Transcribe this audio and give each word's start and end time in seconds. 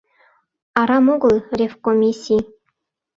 Арам 0.79 1.05
огыл 1.15 1.35
ревкомиссий 1.57 2.43